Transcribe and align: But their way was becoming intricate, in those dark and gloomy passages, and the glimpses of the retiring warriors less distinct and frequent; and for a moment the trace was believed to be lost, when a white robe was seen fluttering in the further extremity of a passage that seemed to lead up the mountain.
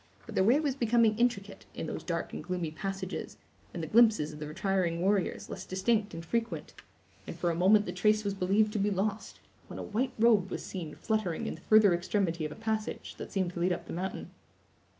But 0.25 0.33
their 0.33 0.43
way 0.43 0.59
was 0.59 0.73
becoming 0.73 1.15
intricate, 1.19 1.67
in 1.75 1.85
those 1.85 2.01
dark 2.03 2.33
and 2.33 2.43
gloomy 2.43 2.71
passages, 2.71 3.37
and 3.71 3.83
the 3.83 3.87
glimpses 3.87 4.33
of 4.33 4.39
the 4.39 4.47
retiring 4.47 4.99
warriors 4.99 5.47
less 5.47 5.63
distinct 5.63 6.15
and 6.15 6.25
frequent; 6.25 6.73
and 7.27 7.35
for 7.37 7.51
a 7.51 7.55
moment 7.55 7.85
the 7.85 7.91
trace 7.91 8.23
was 8.23 8.33
believed 8.33 8.73
to 8.73 8.79
be 8.79 8.89
lost, 8.89 9.39
when 9.67 9.77
a 9.77 9.83
white 9.83 10.13
robe 10.17 10.49
was 10.49 10.65
seen 10.65 10.95
fluttering 10.95 11.45
in 11.45 11.53
the 11.53 11.61
further 11.61 11.93
extremity 11.93 12.45
of 12.45 12.51
a 12.51 12.55
passage 12.55 13.13
that 13.17 13.31
seemed 13.31 13.53
to 13.53 13.59
lead 13.59 13.71
up 13.71 13.85
the 13.85 13.93
mountain. 13.93 14.31